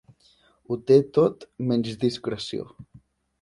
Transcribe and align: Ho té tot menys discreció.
Ho 0.71 0.77
té 0.91 0.97
tot 1.17 1.45
menys 1.73 1.99
discreció. 2.05 2.67